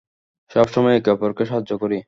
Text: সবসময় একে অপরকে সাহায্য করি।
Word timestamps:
সবসময় 0.51 0.95
একে 0.95 1.09
অপরকে 1.11 1.43
সাহায্য 1.45 1.71
করি। 1.81 1.97